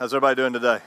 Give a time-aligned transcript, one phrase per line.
[0.00, 0.78] How's everybody doing today?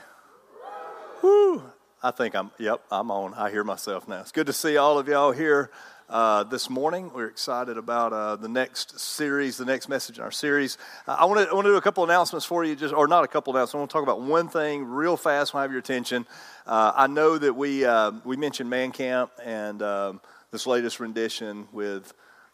[1.22, 1.62] Woo!
[2.02, 3.32] I think I'm, yep, I'm on.
[3.34, 4.20] I hear myself now.
[4.20, 5.70] It's good to see all of y'all here
[6.10, 7.12] uh, this morning.
[7.14, 10.78] We're excited about uh, the next series, the next message in our series.
[11.06, 13.54] Uh, I want to do a couple announcements for you, just or not a couple
[13.54, 13.74] announcements.
[13.76, 15.54] I want to talk about one thing real fast.
[15.54, 16.26] When I have your attention,
[16.66, 20.20] uh, I know that we uh, we mentioned Man Camp and um,
[20.50, 22.12] this latest rendition with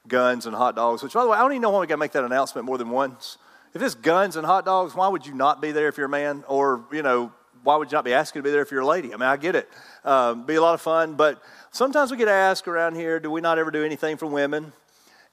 [0.08, 1.02] guns and hot dogs.
[1.02, 2.66] Which, by the way, I don't even know why we got to make that announcement
[2.66, 3.38] more than once.
[3.73, 6.11] If it's guns and hot dogs, why would you not be there if you're a
[6.11, 6.43] man?
[6.48, 7.32] Or, you know,
[7.62, 9.14] why would you not be asking to be there if you're a lady?
[9.14, 9.68] I mean, I get it.
[10.04, 11.14] Um, be a lot of fun.
[11.14, 11.40] But
[11.71, 14.72] sometimes we get asked around here, do we not ever do anything for women?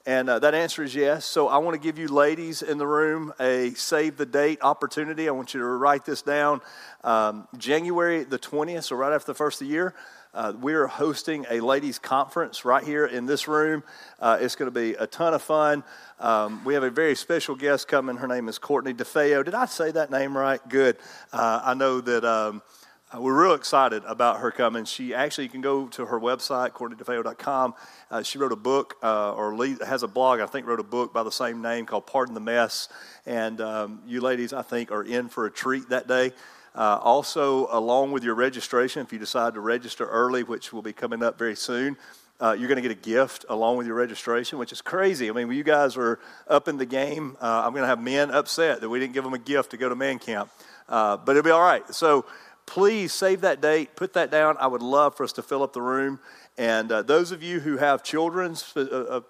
[0.06, 1.24] And uh, that answer is yes.
[1.24, 5.28] So I want to give you ladies in the room a save the date opportunity.
[5.28, 6.60] I want you to write this down.
[7.02, 9.94] Um, January the 20th, so right after the first of the year,
[10.34, 13.82] uh, we're hosting a ladies' conference right here in this room.
[14.20, 15.82] Uh, it's going to be a ton of fun.
[16.20, 18.16] Um, we have a very special guest coming.
[18.16, 19.44] Her name is Courtney DeFeo.
[19.44, 20.60] Did I say that name right?
[20.68, 20.96] Good.
[21.32, 22.24] Uh, I know that.
[22.24, 22.62] Um,
[23.10, 24.84] uh, we're real excited about her coming.
[24.84, 27.74] She actually, you can go to her website, CourtneyDeFeo.com.
[28.10, 30.84] Uh, she wrote a book, uh, or lead, has a blog, I think, wrote a
[30.84, 32.90] book by the same name called Pardon the Mess.
[33.24, 36.32] And um, you ladies, I think, are in for a treat that day.
[36.78, 40.92] Uh, also, along with your registration, if you decide to register early, which will be
[40.92, 41.96] coming up very soon,
[42.40, 45.28] uh, you're going to get a gift along with your registration, which is crazy.
[45.28, 48.30] I mean, you guys are up in the game, uh, I'm going to have men
[48.30, 50.50] upset that we didn't give them a gift to go to man camp.
[50.88, 51.82] Uh, but it'll be all right.
[51.92, 52.26] So
[52.64, 54.56] please save that date, put that down.
[54.60, 56.20] I would love for us to fill up the room.
[56.56, 59.20] And uh, those of you who have children, uh,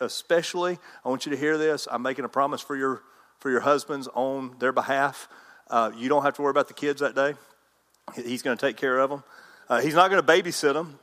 [0.00, 1.86] especially, I want you to hear this.
[1.90, 3.02] I'm making a promise for your,
[3.40, 5.28] for your husbands on their behalf.
[5.74, 7.34] Uh, you don't have to worry about the kids that day.
[8.14, 9.24] He's going to take care of them.
[9.68, 11.00] Uh, he's not going to babysit them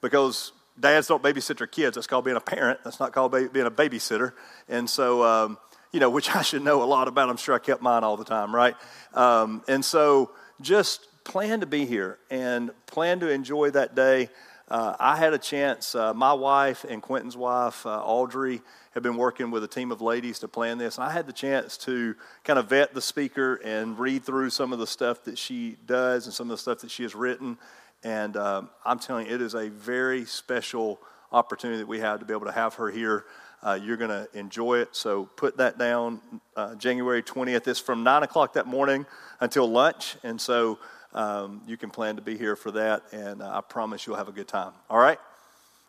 [0.00, 1.96] because dads don't babysit their kids.
[1.96, 2.78] That's called being a parent.
[2.84, 4.32] That's not called ba- being a babysitter.
[4.68, 5.58] And so, um,
[5.90, 7.30] you know, which I should know a lot about.
[7.30, 8.76] I'm sure I kept mine all the time, right?
[9.12, 14.28] Um, and so just plan to be here and plan to enjoy that day.
[14.72, 18.62] Uh, I had a chance, uh, my wife and Quentin's wife, uh, Audrey,
[18.92, 20.96] have been working with a team of ladies to plan this.
[20.96, 24.72] And I had the chance to kind of vet the speaker and read through some
[24.72, 27.58] of the stuff that she does and some of the stuff that she has written.
[28.02, 30.98] And um, I'm telling you, it is a very special
[31.32, 33.26] opportunity that we have to be able to have her here.
[33.62, 34.96] Uh, you're going to enjoy it.
[34.96, 36.22] So put that down.
[36.56, 37.68] Uh, January 20th.
[37.68, 39.04] It's from 9 o'clock that morning
[39.38, 40.16] until lunch.
[40.22, 40.78] And so
[41.14, 43.02] um, you can plan to be here for that.
[43.12, 44.72] And uh, I promise you'll have a good time.
[44.88, 45.18] All right?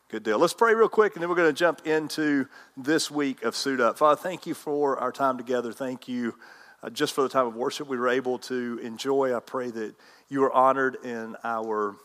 [0.09, 0.37] Good deal.
[0.37, 2.47] Let's pray real quick, and then we're going to jump into
[2.77, 3.97] this week of Suit Up.
[3.97, 5.71] Father, thank you for our time together.
[5.71, 6.35] Thank you
[6.83, 9.35] uh, just for the time of worship we were able to enjoy.
[9.35, 9.95] I pray that
[10.29, 11.95] you are honored in our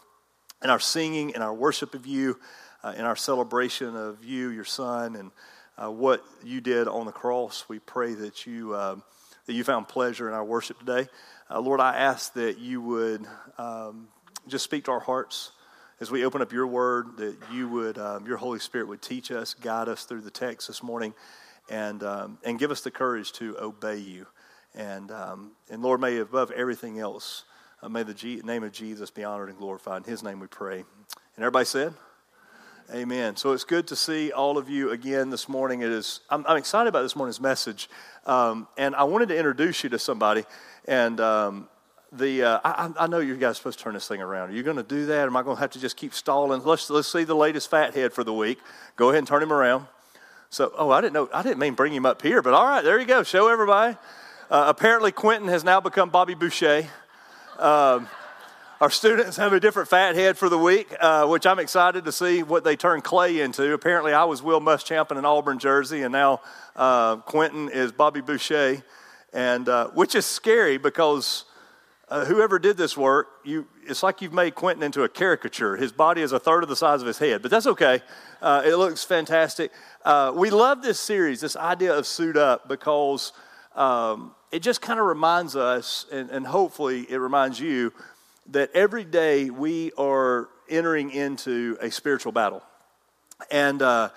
[0.63, 2.39] in our singing, in our worship of you,
[2.83, 5.31] uh, in our celebration of you, your Son, and
[5.77, 7.65] uh, what you did on the cross.
[7.69, 9.03] We pray that you um,
[9.49, 11.09] that you found pleasure in our worship today.
[11.51, 13.27] Uh, Lord, I ask that you would
[13.57, 14.09] um,
[14.47, 15.53] just speak to our hearts
[16.01, 19.31] as we open up your word, that you would, um, your Holy Spirit would teach
[19.31, 21.15] us, guide us through the text this morning,
[21.71, 24.27] and, um, and give us the courage to obey you.
[24.75, 27.45] And, um, and Lord, may above everything else,
[27.83, 30.05] uh, may the G- name of Jesus be honored and glorified.
[30.05, 30.81] In his name we pray.
[30.81, 30.87] And
[31.39, 31.95] everybody said,
[32.95, 33.37] Amen.
[33.37, 35.83] So it's good to see all of you again this morning.
[35.83, 37.87] It is, I'm, I'm excited about this morning's message.
[38.25, 40.45] Um, and I wanted to introduce you to somebody.
[40.87, 41.69] And um,
[42.13, 44.51] the uh, I, I, know you guys are supposed to turn this thing around.
[44.51, 45.27] Are you going to do that?
[45.27, 46.65] Am I going to have to just keep stalling?
[46.65, 48.59] Let's let's see the latest fathead for the week.
[48.97, 49.87] Go ahead and turn him around.
[50.49, 51.29] So, oh, I didn't know.
[51.35, 53.23] I didn't mean bring him up here, but all right, there you go.
[53.23, 53.99] Show everybody.
[54.51, 56.87] Uh, apparently, Quentin has now become Bobby Boucher.
[57.59, 58.09] Um,
[58.81, 62.13] our students have a different fat head for the week, uh, which I'm excited to
[62.13, 63.73] see what they turn Clay into.
[63.73, 66.43] Apparently, I was Will Muschamp in an Auburn jersey, and now
[66.77, 68.85] uh, Quentin is Bobby Boucher,
[69.33, 71.45] and uh, which is scary because
[72.09, 75.77] uh, whoever did this work, you, it's like you've made Quentin into a caricature.
[75.77, 78.01] His body is a third of the size of his head, but that's okay.
[78.41, 79.73] Uh, it looks fantastic.
[80.05, 83.33] Uh, we love this series, this idea of suit up, because
[83.75, 87.93] um, it just kind of reminds us, and, and hopefully it reminds you,
[88.49, 92.63] that every day we are entering into a spiritual battle.
[93.51, 94.11] And, uh,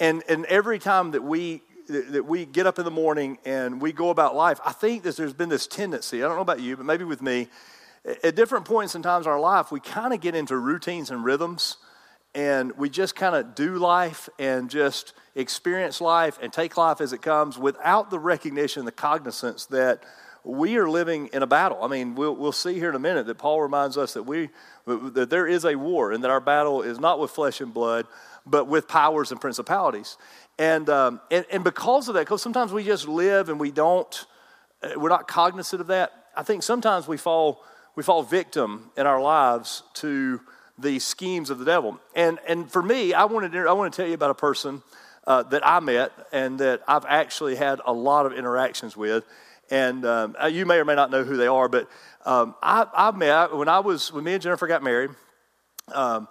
[0.00, 3.92] and, and every time that we that we get up in the morning and we
[3.92, 6.76] go about life, I think that there's been this tendency, I don't know about you,
[6.76, 7.48] but maybe with me,
[8.22, 11.24] at different points in times in our life, we kind of get into routines and
[11.24, 11.76] rhythms
[12.34, 17.12] and we just kind of do life and just experience life and take life as
[17.12, 20.02] it comes without the recognition, the cognizance that
[20.44, 21.78] we are living in a battle.
[21.82, 24.50] I mean, we'll, we'll see here in a minute that Paul reminds us that we
[24.86, 28.06] that there is a war and that our battle is not with flesh and blood,
[28.44, 30.16] but with powers and principalities.
[30.58, 34.26] And, um, and, and because of that, because sometimes we just live and we don't,
[34.82, 36.12] uh, we're not cognizant of that.
[36.36, 40.40] I think sometimes we fall, we fall victim in our lives to
[40.78, 42.00] the schemes of the devil.
[42.14, 44.82] And, and for me, I wanted I want to tell you about a person
[45.26, 49.24] uh, that I met and that I've actually had a lot of interactions with.
[49.72, 51.88] And um, uh, you may or may not know who they are, but
[52.26, 55.08] um, I, I met when I was when me and Jennifer got married.
[55.88, 56.28] Um,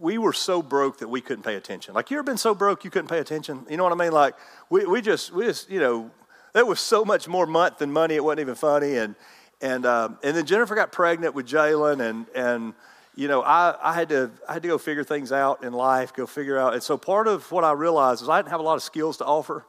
[0.00, 1.94] we were so broke that we couldn't pay attention.
[1.94, 3.66] Like you ever been so broke you couldn't pay attention?
[3.68, 4.12] You know what I mean?
[4.12, 4.36] Like
[4.70, 6.12] we, we just we just you know
[6.52, 8.14] there was so much more month than money.
[8.14, 8.98] It wasn't even funny.
[8.98, 9.16] And
[9.60, 12.74] and um, and then Jennifer got pregnant with Jalen, and and
[13.16, 16.14] you know I, I had to I had to go figure things out in life,
[16.14, 16.74] go figure out.
[16.74, 19.16] And so part of what I realized is I didn't have a lot of skills
[19.16, 19.64] to offer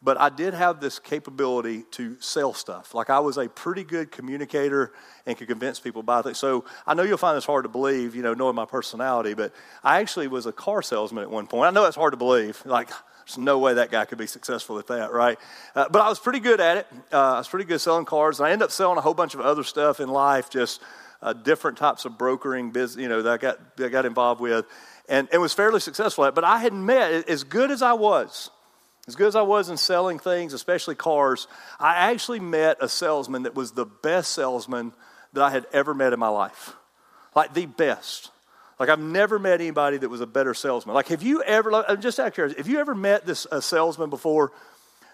[0.00, 2.94] but I did have this capability to sell stuff.
[2.94, 4.92] Like I was a pretty good communicator
[5.26, 6.38] and could convince people about things.
[6.38, 9.52] So I know you'll find this hard to believe, you know, knowing my personality, but
[9.82, 11.66] I actually was a car salesman at one point.
[11.66, 12.62] I know that's hard to believe.
[12.64, 12.90] Like,
[13.26, 15.38] there's no way that guy could be successful at that, right?
[15.74, 16.86] Uh, but I was pretty good at it.
[17.12, 18.38] Uh, I was pretty good selling cars.
[18.40, 20.80] And I ended up selling a whole bunch of other stuff in life, just
[21.20, 24.40] uh, different types of brokering business, you know, that I got, that I got involved
[24.40, 24.64] with.
[25.08, 26.34] And, and was fairly successful at.
[26.34, 28.50] But I had met, as good as I was,
[29.08, 31.48] as good as I was in selling things, especially cars,
[31.80, 34.92] I actually met a salesman that was the best salesman
[35.32, 36.76] that I had ever met in my life.
[37.34, 38.30] Like the best.
[38.78, 40.94] Like I've never met anybody that was a better salesman.
[40.94, 44.10] Like have you ever, I'm just out curiosity, have you ever met this a salesman
[44.10, 44.52] before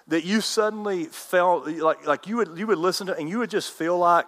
[0.08, 3.50] that you suddenly felt like, like you, would, you would listen to and you would
[3.50, 4.26] just feel like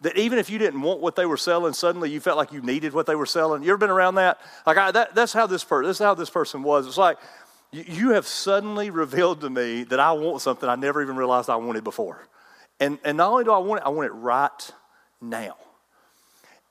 [0.00, 2.62] that even if you didn't want what they were selling, suddenly you felt like you
[2.62, 3.62] needed what they were selling.
[3.62, 4.40] You ever been around that?
[4.66, 6.86] Like I, that, that's how this person, this is how this person was.
[6.86, 7.18] It's like
[7.72, 11.56] you have suddenly revealed to me that I want something I never even realized I
[11.56, 12.26] wanted before.
[12.80, 14.72] And, and not only do I want it, I want it right
[15.20, 15.56] now.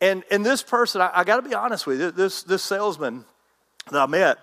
[0.01, 3.25] And, and this person, I, I got to be honest with you, this, this salesman
[3.91, 4.37] that I met,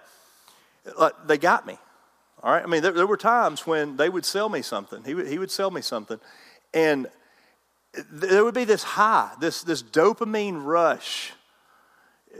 [0.99, 1.79] like, they got me.
[2.43, 2.63] All right.
[2.63, 5.05] I mean, there, there, were times when they would sell me something.
[5.05, 6.19] He would, he would sell me something.
[6.75, 7.07] And
[8.11, 11.33] there would be this high, this, this dopamine rush,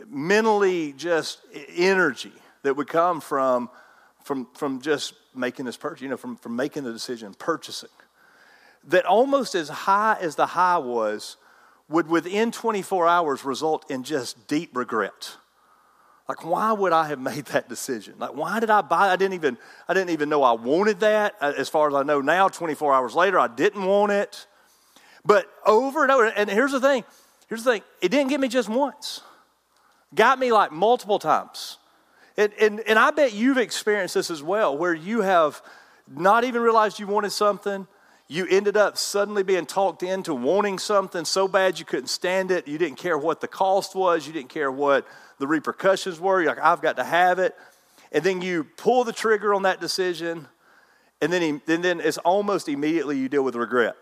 [0.09, 1.41] mentally just
[1.77, 2.33] energy
[2.63, 3.69] that would come from
[4.25, 7.91] from, from just making this purchase, you know, from, from making the decision, purchasing.
[8.85, 11.37] That almost as high as the high was,
[11.89, 15.37] would within 24 hours result in just deep regret.
[16.29, 18.15] Like, why would I have made that decision?
[18.19, 19.11] Like, why did I buy?
[19.11, 19.59] I didn't even,
[19.89, 21.35] I didn't even know I wanted that.
[21.41, 24.47] Uh, as far as I know now, 24 hours later, I didn't want it.
[25.25, 27.05] But over and over, and here's the thing.
[27.49, 27.83] Here's the thing.
[28.01, 29.21] It didn't get me just once.
[30.15, 31.72] Got me like multiple times.
[32.37, 35.63] And, and, and I bet you've experienced this as well, where you have
[36.09, 37.87] not even realized you wanted something.
[38.29, 42.67] You ended up suddenly being talked into wanting something so bad you couldn't stand it.
[42.67, 44.27] You didn't care what the cost was.
[44.27, 45.07] You didn't care what
[45.39, 46.41] the repercussions were.
[46.41, 47.55] You're like, I've got to have it.
[48.13, 50.47] And then you pull the trigger on that decision,
[51.21, 53.97] and then, he, and then it's almost immediately you deal with regret.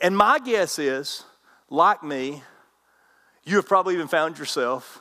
[0.00, 1.24] And my guess is,
[1.70, 2.42] like me,
[3.44, 5.00] you have probably even found yourself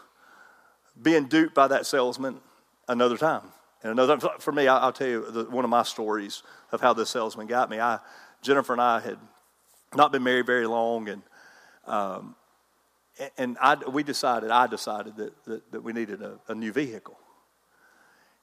[1.02, 2.40] being duped by that salesman
[2.88, 3.44] another time.
[3.84, 7.10] And another for me, I'll tell you the, one of my stories of how this
[7.10, 7.80] salesman got me.
[7.80, 8.00] I,
[8.42, 9.18] Jennifer and I had
[9.96, 11.22] not been married very long, and
[11.86, 12.36] um,
[13.38, 17.18] and I, we decided, I decided that, that, that we needed a, a, new vehicle.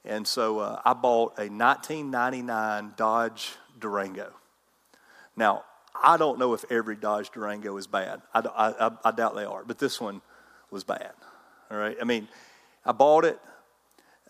[0.03, 4.31] And so uh, I bought a 1999 Dodge Durango.
[5.35, 5.63] Now,
[6.03, 8.21] I don't know if every Dodge Durango is bad.
[8.33, 10.21] I, I, I doubt they are, but this one
[10.71, 11.13] was bad.
[11.71, 11.95] All right.
[12.01, 12.27] I mean,
[12.85, 13.39] I bought it.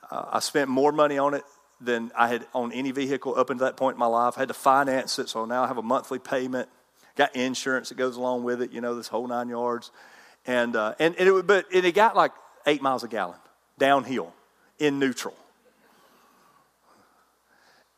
[0.10, 1.44] Uh, I spent more money on it
[1.82, 4.36] than I had on any vehicle up until that point in my life.
[4.38, 6.70] I had to finance it, so now I have a monthly payment.
[7.16, 8.72] Got insurance that goes along with it.
[8.72, 9.92] You know, this whole nine yards.
[10.46, 12.32] And uh, and, and it but it got like
[12.66, 13.40] eight miles a gallon
[13.78, 14.34] downhill
[14.80, 15.36] in neutral.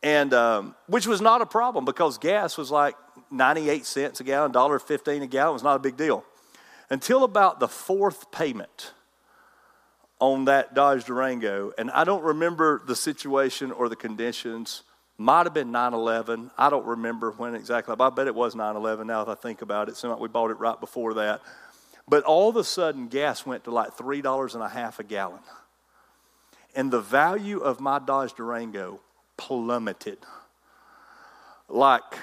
[0.04, 2.96] And um, which was not a problem because gas was like
[3.32, 6.24] 98 cents a gallon, $1.15 a gallon was not a big deal.
[6.90, 8.94] Until about the fourth payment
[10.20, 14.84] on that Dodge Durango, and I don't remember the situation or the conditions.
[15.18, 16.52] Might have been 9 11.
[16.58, 17.96] I don't remember when exactly.
[17.96, 19.98] But I bet it was 9 11 now that I think about it.
[19.98, 21.42] Seemed like we bought it right before that.
[22.08, 25.40] But all of a sudden, gas went to like $3 and a half a gallon.
[26.76, 29.00] And the value of my Dodge Durango
[29.36, 30.20] plummeted.
[31.68, 32.18] Like,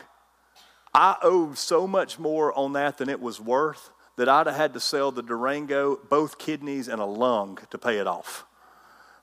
[0.95, 4.75] I owed so much more on that than it was worth that I'd have had
[4.75, 8.44] to sell the Durango, both kidneys, and a lung to pay it off.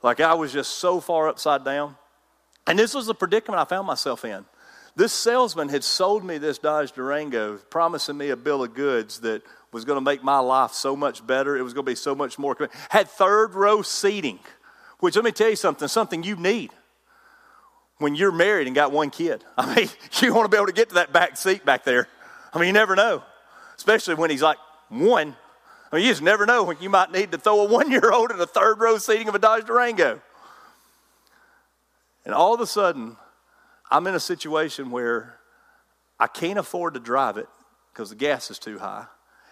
[0.04, 1.96] Like I was just so far upside down.
[2.68, 4.46] And this was the predicament I found myself in.
[4.96, 9.42] This salesman had sold me this Dodge Durango, promising me a bill of goods that
[9.72, 11.58] was going to make my life so much better.
[11.58, 12.58] It was going to be so much more.
[12.90, 14.40] Had third row seating,
[15.00, 16.72] which let me tell you something, something you need
[18.00, 19.46] when you're married and got one kid.
[19.58, 22.08] I mean, you want to be able to get to that back seat back there.
[22.54, 23.24] I mean, you never know,
[23.78, 24.58] especially when he's like
[24.92, 25.36] one.
[25.92, 28.12] I mean, you just never know when you might need to throw a one year
[28.12, 30.22] old in the third row seating of a Dodge Durango.
[32.26, 33.18] And all of a sudden,
[33.90, 35.38] I'm in a situation where
[36.20, 37.48] I can't afford to drive it
[37.92, 39.06] because the gas is too high,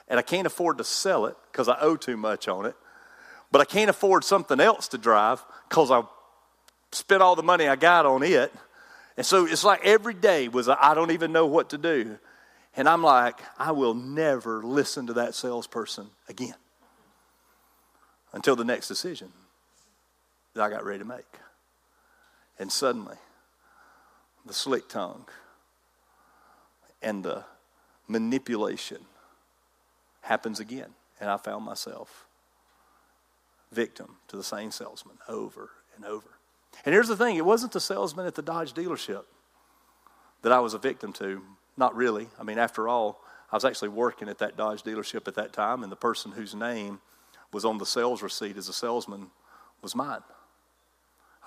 [0.07, 2.75] and I can't afford to sell it because I owe too much on it,
[3.51, 6.03] but I can't afford something else to drive because I
[6.91, 8.53] spent all the money I got on it.
[9.17, 12.17] And so it's like every day was I don't even know what to do.
[12.75, 16.55] And I'm like, I will never listen to that salesperson again
[18.31, 19.31] until the next decision
[20.53, 21.25] that I got ready to make.
[22.59, 23.17] And suddenly,
[24.45, 25.25] the slick tongue
[27.01, 27.43] and the
[28.07, 28.99] manipulation
[30.21, 30.89] happens again.
[31.19, 32.27] And I found myself
[33.71, 36.29] victim to the same salesman over and over.
[36.85, 39.23] And here's the thing it wasn't the salesman at the Dodge dealership
[40.41, 41.41] that I was a victim to.
[41.79, 42.27] Not really.
[42.37, 45.81] I mean, after all, I was actually working at that Dodge dealership at that time,
[45.81, 46.99] and the person whose name
[47.53, 49.31] was on the sales receipt as a salesman
[49.81, 50.21] was mine.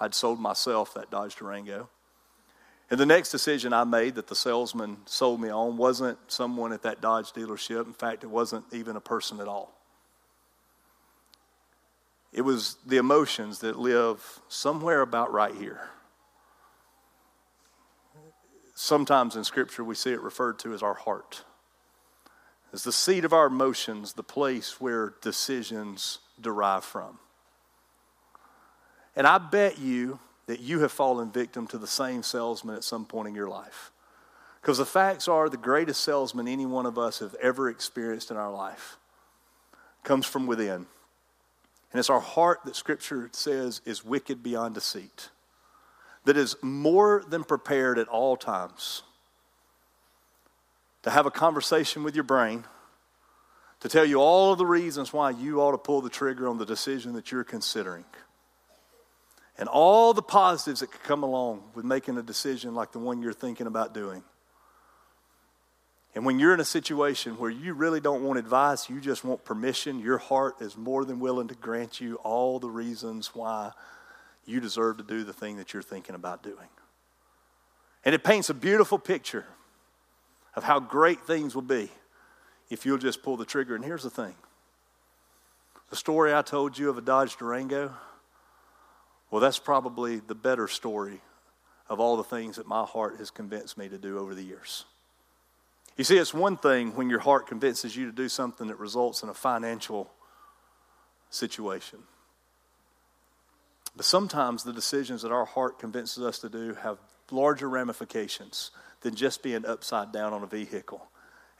[0.00, 1.90] I'd sold myself that Dodge Durango.
[2.90, 6.82] And the next decision I made that the salesman sold me on wasn't someone at
[6.82, 7.84] that Dodge dealership.
[7.84, 9.78] In fact, it wasn't even a person at all.
[12.32, 15.90] It was the emotions that live somewhere about right here.
[18.82, 21.44] Sometimes in Scripture, we see it referred to as our heart.
[22.72, 27.20] As the seat of our emotions, the place where decisions derive from.
[29.14, 33.04] And I bet you that you have fallen victim to the same salesman at some
[33.04, 33.92] point in your life.
[34.60, 38.36] Because the facts are the greatest salesman any one of us have ever experienced in
[38.36, 38.96] our life
[40.02, 40.86] comes from within.
[41.92, 45.28] And it's our heart that Scripture says is wicked beyond deceit,
[46.24, 49.02] that is more than prepared at all times
[51.02, 52.64] to have a conversation with your brain,
[53.80, 56.58] to tell you all of the reasons why you ought to pull the trigger on
[56.58, 58.04] the decision that you're considering.
[59.58, 63.20] And all the positives that could come along with making a decision like the one
[63.20, 64.22] you're thinking about doing.
[66.14, 69.44] And when you're in a situation where you really don't want advice, you just want
[69.44, 73.72] permission, your heart is more than willing to grant you all the reasons why
[74.44, 76.68] you deserve to do the thing that you're thinking about doing.
[78.04, 79.46] And it paints a beautiful picture
[80.54, 81.90] of how great things will be
[82.68, 83.74] if you'll just pull the trigger.
[83.74, 84.34] And here's the thing
[85.90, 87.92] the story I told you of a Dodge Durango,
[89.30, 91.20] well, that's probably the better story
[91.88, 94.84] of all the things that my heart has convinced me to do over the years.
[95.96, 99.22] You see, it's one thing when your heart convinces you to do something that results
[99.22, 100.10] in a financial
[101.28, 101.98] situation.
[103.96, 106.98] But sometimes the decisions that our heart convinces us to do have
[107.30, 108.70] larger ramifications
[109.02, 111.06] than just being upside down on a vehicle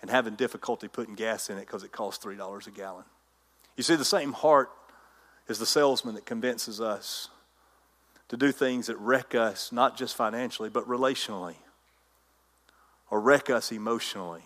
[0.01, 3.05] and having difficulty putting gas in it because it costs $3 a gallon.
[3.77, 4.71] You see, the same heart
[5.49, 7.29] is the salesman that convinces us
[8.29, 11.57] to do things that wreck us, not just financially, but relationally
[13.13, 14.41] or wreck us emotionally,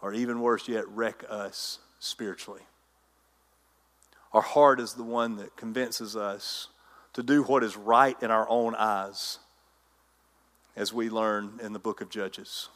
[0.00, 2.62] or even worse yet, wreck us spiritually.
[4.36, 6.68] Our heart is the one that convinces us
[7.14, 9.38] to do what is right in our own eyes,
[10.76, 12.68] as we learn in the book of Judges.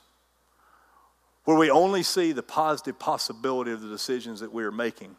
[1.45, 5.15] Where we only see the positive possibility of the decisions that we are making.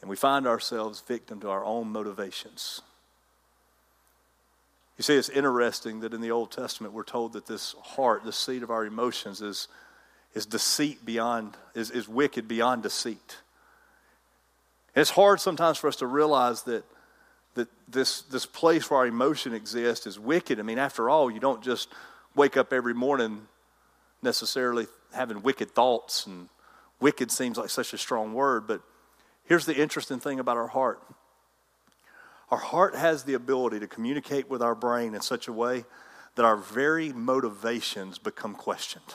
[0.00, 2.80] And we find ourselves victim to our own motivations.
[4.96, 8.32] You see, it's interesting that in the Old Testament we're told that this heart, the
[8.32, 9.68] seat of our emotions, is,
[10.32, 13.36] is deceit beyond, is, is wicked beyond deceit.
[14.94, 16.84] And it's hard sometimes for us to realize that,
[17.54, 20.58] that this, this place where our emotion exists is wicked.
[20.58, 21.88] I mean, after all, you don't just
[22.34, 23.46] wake up every morning
[24.22, 26.48] necessarily having wicked thoughts, and
[27.00, 28.82] wicked seems like such a strong word, but
[29.44, 31.02] here's the interesting thing about our heart
[32.50, 35.84] our heart has the ability to communicate with our brain in such a way
[36.34, 39.14] that our very motivations become questioned.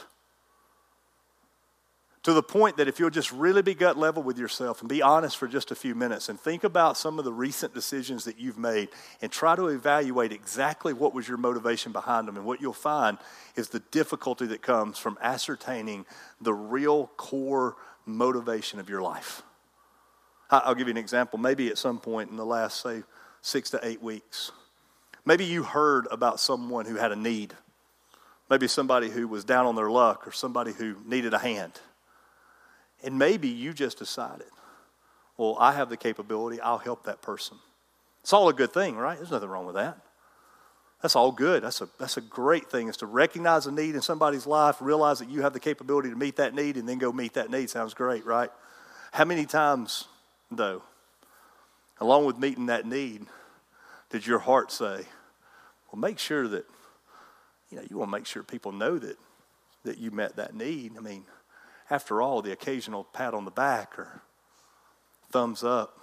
[2.25, 5.03] To the point that if you'll just really be gut level with yourself and be
[5.03, 8.39] honest for just a few minutes and think about some of the recent decisions that
[8.39, 8.89] you've made
[9.21, 12.35] and try to evaluate exactly what was your motivation behind them.
[12.35, 13.19] And what you'll find
[13.55, 16.07] is the difficulty that comes from ascertaining
[16.41, 17.75] the real core
[18.07, 19.43] motivation of your life.
[20.49, 21.37] I'll give you an example.
[21.37, 23.03] Maybe at some point in the last, say,
[23.43, 24.51] six to eight weeks.
[25.25, 27.53] Maybe you heard about someone who had a need.
[28.49, 31.79] Maybe somebody who was down on their luck or somebody who needed a hand.
[33.03, 34.47] And maybe you just decided,
[35.37, 37.57] well, I have the capability, I'll help that person.
[38.21, 39.17] It's all a good thing, right?
[39.17, 39.97] There's nothing wrong with that.
[41.01, 41.63] That's all good.
[41.63, 45.19] That's a, that's a great thing is to recognize a need in somebody's life, realize
[45.19, 47.69] that you have the capability to meet that need, and then go meet that need.
[47.69, 48.49] Sounds great, right?
[49.11, 50.05] How many times,
[50.49, 50.81] though,
[51.99, 53.27] along with meeting that need,
[54.09, 55.03] did your heart say,
[55.91, 56.65] well, make sure that,
[57.69, 59.17] you know, you want to make sure people know that,
[59.83, 60.97] that you met that need.
[60.97, 61.25] I mean,
[61.89, 64.21] after all, the occasional pat on the back or
[65.31, 65.97] thumbs up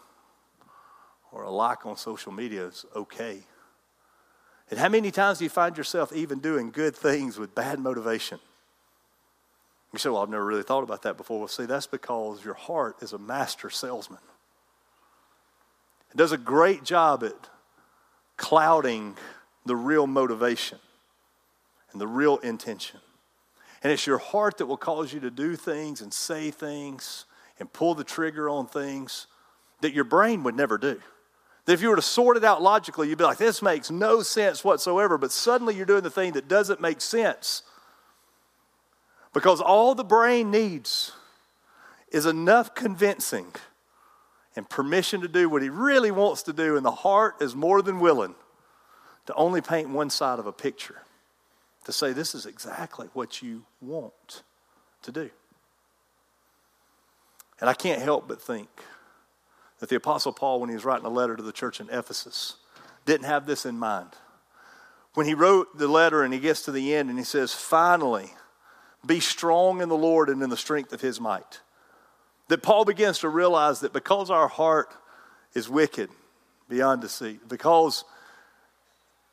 [1.33, 3.41] or a like on social media is okay.
[4.71, 8.39] And how many times do you find yourself even doing good things with bad motivation?
[9.93, 11.39] You say, Well, I've never really thought about that before.
[11.39, 14.21] Well, see, that's because your heart is a master salesman.
[16.11, 17.49] It does a great job at
[18.37, 19.17] clouding
[19.65, 20.79] the real motivation
[21.93, 23.01] and the real intention.
[23.83, 27.25] And it's your heart that will cause you to do things and say things
[27.59, 29.27] and pull the trigger on things
[29.81, 31.01] that your brain would never do.
[31.65, 34.23] That if you were to sort it out logically, you'd be like, this makes no
[34.23, 35.19] sense whatsoever.
[35.19, 37.63] But suddenly you're doing the thing that doesn't make sense.
[39.33, 41.13] Because all the brain needs
[42.11, 43.47] is enough convincing
[44.55, 47.81] and permission to do what he really wants to do, and the heart is more
[47.81, 48.35] than willing
[49.27, 51.01] to only paint one side of a picture
[51.85, 54.43] to say, this is exactly what you want
[55.03, 55.31] to do.
[57.61, 58.69] And I can't help but think
[59.79, 62.57] that the Apostle Paul, when he was writing a letter to the church in Ephesus,
[63.05, 64.11] didn't have this in mind.
[65.15, 68.31] When he wrote the letter and he gets to the end and he says, Finally,
[69.05, 71.61] be strong in the Lord and in the strength of his might.
[72.49, 74.95] That Paul begins to realize that because our heart
[75.55, 76.11] is wicked
[76.69, 78.05] beyond deceit, because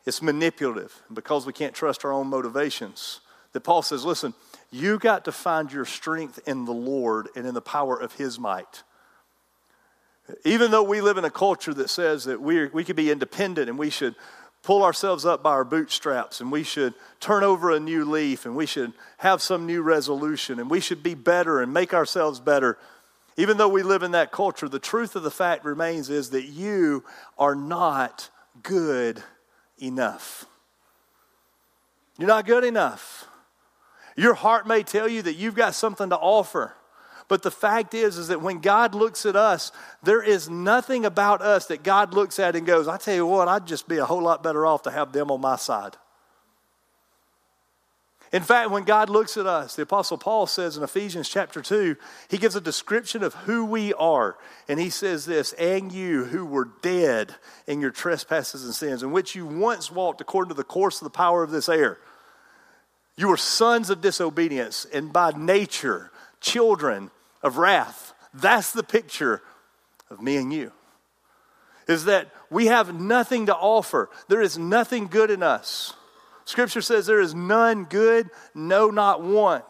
[0.10, 3.22] it's manipulative, because we can't trust our own motivations,
[3.54, 4.34] that Paul says, Listen,
[4.72, 8.40] you got to find your strength in the Lord and in the power of his
[8.40, 8.84] might.
[10.44, 13.70] Even though we live in a culture that says that we, we can be independent
[13.70, 14.16] and we should
[14.64, 18.56] pull ourselves up by our bootstraps and we should turn over a new leaf and
[18.56, 22.78] we should have some new resolution and we should be better and make ourselves better.
[23.38, 26.46] Even though we live in that culture, the truth of the fact remains is that
[26.46, 27.04] you
[27.38, 28.30] are not
[28.64, 29.24] good
[29.82, 30.46] enough.
[32.18, 33.28] You're not good enough.
[34.16, 36.74] Your heart may tell you that you've got something to offer.
[37.30, 39.72] But the fact is, is that when God looks at us,
[40.04, 43.48] there is nothing about us that God looks at and goes, I tell you what,
[43.48, 45.96] I'd just be a whole lot better off to have them on my side.
[48.32, 51.96] In fact, when God looks at us, the Apostle Paul says in Ephesians chapter 2,
[52.30, 54.38] he gives a description of who we are.
[54.68, 57.34] And he says this, and you who were dead
[57.66, 61.06] in your trespasses and sins, in which you once walked according to the course of
[61.06, 61.98] the power of this air.
[63.18, 67.10] You were sons of disobedience, and by nature, children
[67.42, 68.14] of wrath.
[68.34, 69.42] That's the picture
[70.12, 70.72] of me and you.
[71.88, 74.12] Is that we have nothing to offer.
[74.28, 75.96] There is nothing good in us.
[76.50, 79.62] Scripture says there is none good, no, not one.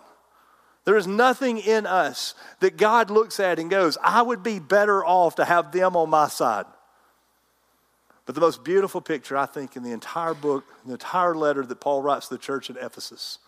[0.85, 5.03] There is nothing in us that God looks at and goes, I would be better
[5.03, 6.65] off to have them on my side.
[8.25, 11.81] But the most beautiful picture, I think, in the entire book, the entire letter that
[11.81, 13.39] Paul writes to the church at Ephesus,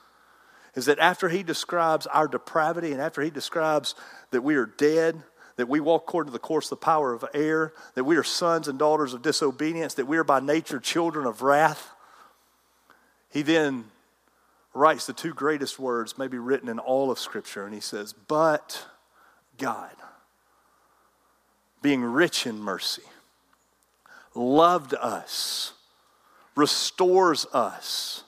[0.75, 3.95] is that after he describes our depravity and after he describes
[4.31, 5.23] that we are dead,
[5.55, 8.25] that we walk according to the course of the power of air, that we are
[8.25, 11.93] sons and daughters of disobedience, that we are by nature children of wrath,
[13.31, 13.85] he then
[14.73, 18.85] writes the two greatest words, maybe written in all of Scripture, and he says, But
[19.57, 19.95] God,
[21.81, 23.03] being rich in mercy,
[24.35, 25.73] loved us,
[26.55, 28.23] restores us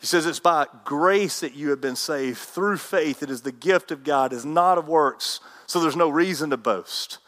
[0.00, 3.22] he says it's by grace that you have been saved through faith.
[3.22, 6.56] It is the gift of God, is not of works, so there's no reason to
[6.56, 7.18] boast.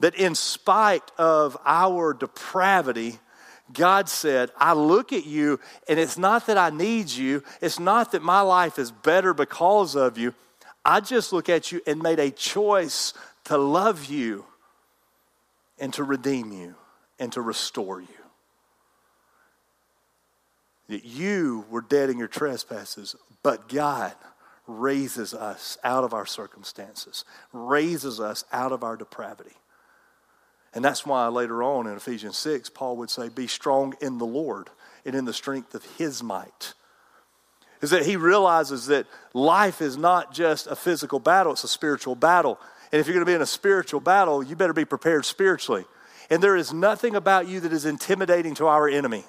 [0.00, 3.18] That in spite of our depravity,
[3.72, 8.12] God said, I look at you, and it's not that I need you, it's not
[8.12, 10.34] that my life is better because of you.
[10.84, 14.44] I just look at you and made a choice to love you
[15.78, 16.74] and to redeem you
[17.18, 18.08] and to restore you
[20.90, 24.12] that you were dead in your trespasses, but God
[24.66, 29.54] raises us out of our circumstances, raises us out of our depravity.
[30.72, 34.26] And that's why later on in Ephesians 6, Paul would say, Be strong in the
[34.26, 34.70] Lord
[35.04, 36.74] and in the strength of his might.
[37.80, 42.14] Is that he realizes that life is not just a physical battle, it's a spiritual
[42.14, 42.60] battle.
[42.92, 45.84] And if you're going to be in a spiritual battle, you better be prepared spiritually.
[46.28, 49.24] And there is nothing about you that is intimidating to our enemy.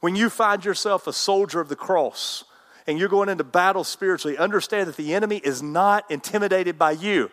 [0.00, 2.44] When you find yourself a soldier of the cross
[2.86, 7.30] and you're going into battle spiritually, understand that the enemy is not intimidated by you.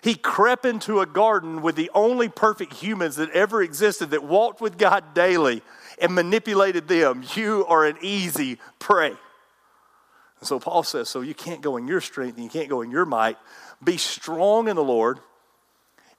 [0.00, 4.60] He crept into a garden with the only perfect humans that ever existed that walked
[4.60, 5.62] with God daily,
[6.00, 9.08] and manipulated them, you are an easy prey.
[9.08, 12.82] And so Paul says, so you can't go in your strength and you can't go
[12.82, 13.36] in your might.
[13.82, 15.20] Be strong in the Lord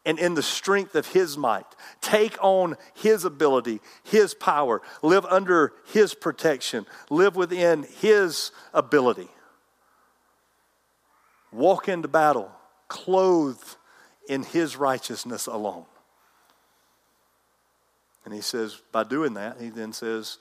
[0.06, 1.66] and in the strength of his might.
[2.00, 4.82] Take on his ability, his power.
[5.02, 6.86] Live under his protection.
[7.10, 9.28] Live within his ability.
[11.52, 12.52] Walk into battle
[12.88, 13.78] clothed
[14.28, 15.86] in his righteousness alone.
[18.26, 20.38] And he says, by doing that, he then says,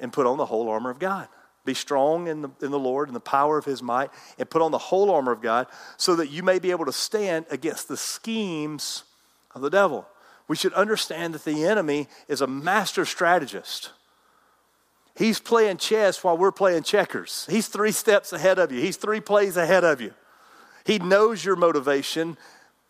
[0.00, 1.28] and put on the whole armor of God.
[1.64, 4.62] Be strong in the, in the Lord and the power of his might, and put
[4.62, 7.88] on the whole armor of God so that you may be able to stand against
[7.88, 9.04] the schemes
[9.54, 10.06] of the devil.
[10.48, 13.90] We should understand that the enemy is a master strategist.
[15.16, 17.46] He's playing chess while we're playing checkers.
[17.50, 20.14] He's three steps ahead of you, he's three plays ahead of you.
[20.86, 22.38] He knows your motivation,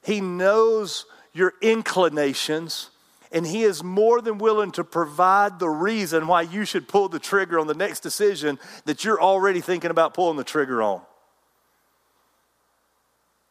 [0.04, 2.90] he knows your inclinations,
[3.32, 7.18] and He is more than willing to provide the reason why you should pull the
[7.18, 11.00] trigger on the next decision that you're already thinking about pulling the trigger on.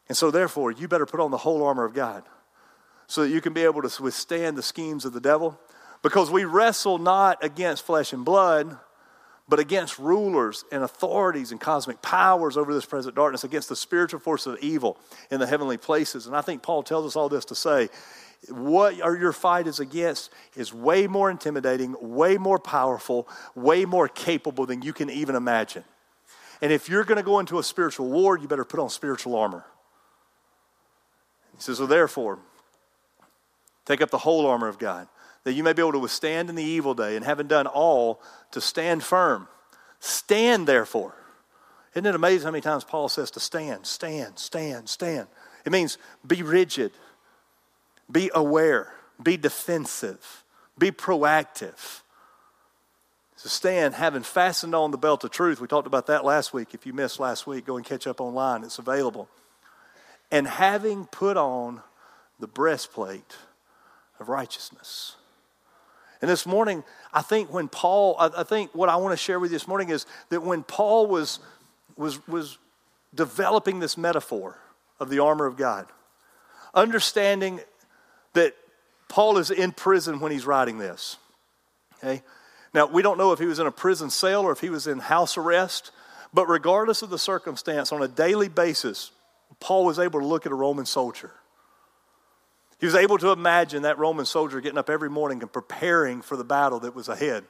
[0.08, 2.22] And so, therefore, you better put on the whole armor of God
[3.08, 5.60] so that you can be able to withstand the schemes of the devil.
[6.02, 8.78] Because we wrestle not against flesh and blood,
[9.48, 14.18] but against rulers and authorities and cosmic powers over this present darkness, against the spiritual
[14.18, 14.98] forces of evil
[15.30, 16.26] in the heavenly places.
[16.26, 17.88] And I think Paul tells us all this to say
[18.48, 24.66] what your fight is against is way more intimidating, way more powerful, way more capable
[24.66, 25.84] than you can even imagine.
[26.60, 29.36] And if you're going to go into a spiritual war, you better put on spiritual
[29.36, 29.64] armor.
[31.54, 32.38] He says, So therefore,
[33.84, 35.08] take up the whole armor of God
[35.46, 38.20] that you may be able to withstand in the evil day, and having done all,
[38.50, 39.46] to stand firm.
[40.00, 41.14] Stand, therefore.
[41.92, 45.28] Isn't it amazing how many times Paul says to stand, stand, stand, stand?
[45.64, 46.90] It means be rigid,
[48.10, 50.42] be aware, be defensive,
[50.76, 52.00] be proactive.
[53.36, 55.60] So stand, having fastened on the belt of truth.
[55.60, 56.74] We talked about that last week.
[56.74, 58.64] If you missed last week, go and catch up online.
[58.64, 59.28] It's available.
[60.32, 61.82] And having put on
[62.40, 63.36] the breastplate
[64.18, 65.14] of righteousness.
[66.20, 69.50] And this morning, I think when Paul, I, think what I want to share with
[69.50, 71.40] you this morning is that when Paul was,
[71.96, 72.58] was, was
[73.14, 74.58] developing this metaphor
[74.98, 75.86] of the armor of God,
[76.74, 77.60] understanding
[78.32, 78.54] that
[79.08, 81.16] Paul is in prison when he's writing this.
[81.98, 82.22] Okay?
[82.72, 84.86] Now, we don't know if he was in a prison cell or if he was
[84.86, 85.92] in house arrest,
[86.32, 89.12] but regardless of the circumstance, on a daily basis,
[89.60, 91.32] Paul was able to look at a Roman soldier
[92.78, 96.36] he was able to imagine that Roman soldier getting up every morning and preparing for
[96.36, 97.44] the battle that was ahead.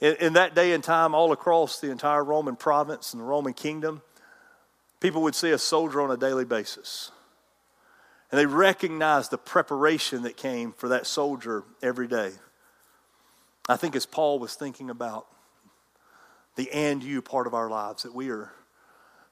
[0.00, 3.52] In, in, that day and time, all across the entire Roman province and the Roman
[3.52, 4.02] kingdom,
[5.00, 7.12] people would see a soldier on a daily basis.
[8.30, 12.32] And they recognized the preparation that came for that soldier every day.
[13.68, 15.26] I think as Paul was thinking about
[16.56, 18.52] the and you part of our lives, that we are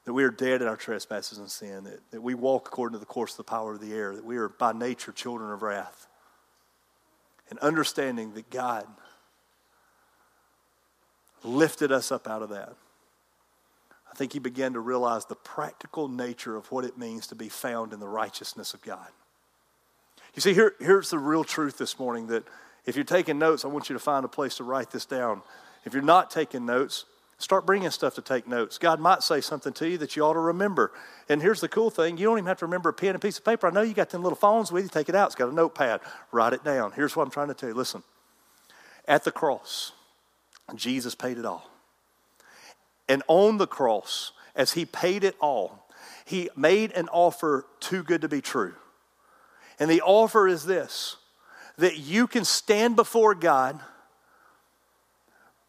[0.07, 2.99] that we are dead in our trespasses and sin, that, that we walk according to
[2.99, 5.61] the course of the power of the air, that we are by nature children of
[5.61, 6.07] wrath.
[7.49, 8.87] And understanding that God
[11.43, 12.73] lifted us up out of that.
[14.09, 17.49] I think he began to realize the practical nature of what it means to be
[17.49, 19.09] found in the righteousness of God.
[20.35, 22.47] You see, here, here's the real truth this morning that
[22.85, 25.41] if you're taking notes, I want you to find a place to write this down.
[25.83, 27.03] If you're not taking notes,
[27.39, 28.79] Start bringing stuff to take notes.
[28.79, 30.91] God might say something to you that you ought to remember.
[31.29, 33.37] And here's the cool thing you don't even have to remember a pen and piece
[33.37, 33.67] of paper.
[33.67, 34.89] I know you got them little phones with you.
[34.89, 35.27] Take it out.
[35.27, 36.01] It's got a notepad.
[36.31, 36.93] Write it down.
[36.93, 37.75] Here's what I'm trying to tell you.
[37.75, 38.01] Listen,
[39.07, 39.91] at the cross,
[40.75, 41.69] Jesus paid it all.
[43.07, 45.87] And on the cross, as he paid it all,
[46.25, 48.73] he made an offer too good to be true.
[49.79, 51.17] And the offer is this
[51.77, 53.79] that you can stand before God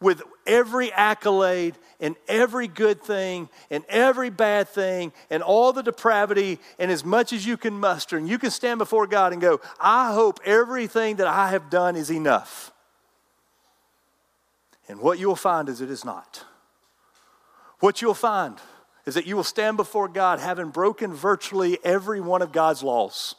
[0.01, 6.59] with every accolade and every good thing and every bad thing and all the depravity
[6.79, 8.17] and as much as you can muster.
[8.17, 11.97] And you can stand before God and go, I hope everything that I have done
[11.97, 12.71] is enough.
[14.89, 16.45] And what you will find is it is not.
[17.81, 18.57] What you'll find
[19.05, 23.35] is that you will stand before God having broken virtually every one of God's laws.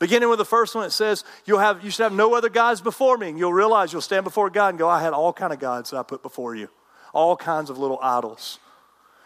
[0.00, 2.80] Beginning with the first one, it says, you'll have, you should have no other gods
[2.80, 3.28] before me.
[3.28, 5.90] And you'll realize you'll stand before God and go, I had all kind of gods
[5.90, 6.68] that I put before you.
[7.12, 8.58] All kinds of little idols.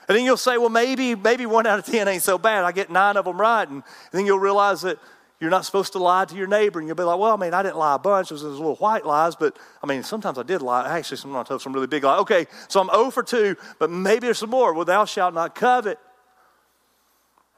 [0.08, 2.64] And then you'll say, well, maybe, maybe one out of ten ain't so bad.
[2.64, 3.68] I get nine of them right.
[3.68, 4.98] And, then you'll realize that
[5.40, 6.80] you're not supposed to lie to your neighbor.
[6.80, 8.32] And you'll be like, well, I mean, I didn't lie a bunch.
[8.32, 9.36] It was those little white lies.
[9.36, 10.88] But, I mean, sometimes I did lie.
[10.88, 12.20] Actually, sometimes I told some really big lies.
[12.22, 14.74] Okay, so I'm 0 for 2, but maybe there's some more.
[14.74, 16.00] Well, thou shalt not covet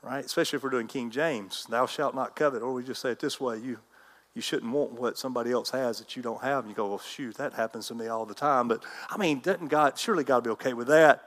[0.06, 0.24] right?
[0.24, 2.62] Especially if we're doing King James, thou shalt not covet.
[2.62, 3.78] Or we just say it this way you,
[4.34, 6.60] you shouldn't want what somebody else has that you don't have.
[6.60, 8.68] And you go, well, shoot, that happens to me all the time.
[8.68, 11.24] But I mean, doesn't God, surely God be okay with that?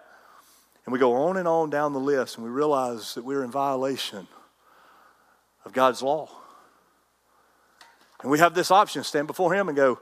[0.85, 3.51] And we go on and on down the list and we realize that we're in
[3.51, 4.27] violation
[5.65, 6.29] of God's law.
[8.21, 9.99] And we have this option stand before Him and go,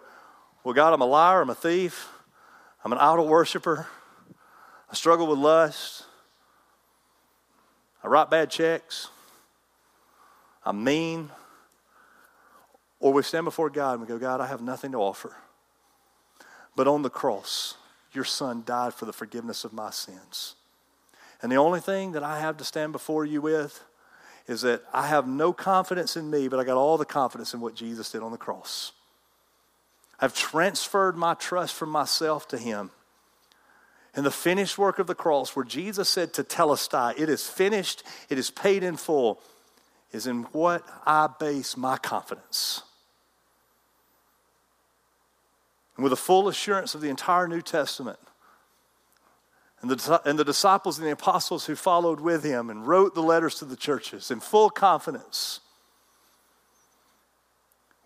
[0.64, 2.10] Well, God, I'm a liar, I'm a thief,
[2.86, 3.88] I'm an idol worshiper,
[4.90, 6.04] I struggle with lust,
[8.04, 9.10] I write bad checks,
[10.66, 11.30] I'm mean,
[13.00, 15.36] or we stand before God and we go, God, I have nothing to offer.
[16.76, 17.76] But on the cross,
[18.12, 20.56] your son died for the forgiveness of my sins.
[21.42, 23.84] And the only thing that I have to stand before you with
[24.48, 27.60] is that I have no confidence in me, but I got all the confidence in
[27.60, 28.94] what Jesus did on the cross.
[30.20, 32.92] I've transferred my trust from myself to him.
[34.16, 38.38] And the finished work of the cross, where Jesus said Tetelestai, It is finished, it
[38.38, 39.40] is paid in full,
[40.12, 42.84] is in what I base my confidence.
[45.96, 48.20] And with the full assurance of the entire New Testament,
[49.82, 53.22] and the, and the disciples and the apostles who followed with him and wrote the
[53.22, 55.60] letters to the churches in full confidence,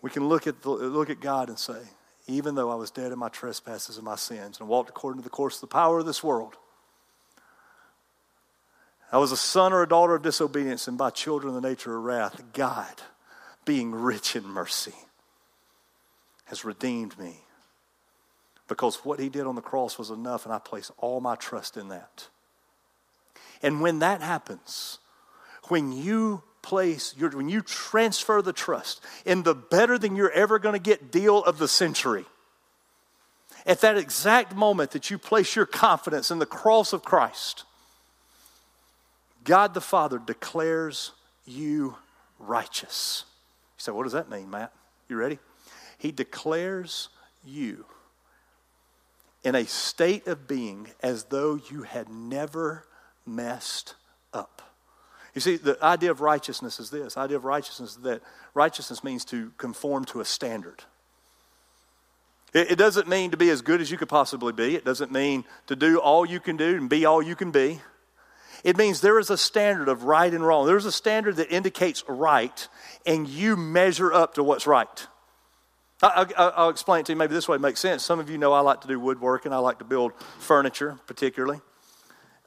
[0.02, 1.80] we can look at, the, look at God and say,
[2.26, 5.24] even though I was dead in my trespasses and my sins and walked according to
[5.24, 6.56] the course of the power of this world,
[9.10, 11.96] I was a son or a daughter of disobedience, and by children of the nature
[11.96, 13.02] of wrath, God,
[13.64, 14.94] being rich in mercy,
[16.46, 17.42] has redeemed me
[18.68, 21.76] because what he did on the cross was enough, and I place all my trust
[21.76, 22.28] in that.
[23.62, 24.98] And when that happens,
[25.68, 30.74] when you place when you transfer the trust in the better than you're ever going
[30.74, 32.24] to get deal of the century,
[33.66, 37.64] at that exact moment that you place your confidence in the cross of Christ,
[39.44, 41.12] God the Father declares
[41.44, 41.96] you
[42.38, 43.24] righteous.
[43.76, 44.72] You say, what does that mean, Matt?
[45.08, 45.38] You ready?
[45.98, 47.08] He declares
[47.44, 47.84] you
[49.44, 52.84] in a state of being as though you had never
[53.26, 53.94] messed
[54.32, 54.71] up.
[55.34, 57.16] You see, the idea of righteousness is this.
[57.16, 58.22] Idea of righteousness that
[58.54, 60.84] righteousness means to conform to a standard.
[62.52, 64.76] It, it doesn't mean to be as good as you could possibly be.
[64.76, 67.80] It doesn't mean to do all you can do and be all you can be.
[68.62, 70.66] It means there is a standard of right and wrong.
[70.66, 72.68] There's a standard that indicates right,
[73.04, 75.06] and you measure up to what's right.
[76.00, 78.04] I, will explain it to you maybe this way it makes sense.
[78.04, 81.60] Some of you know I like to do woodworking, I like to build furniture, particularly.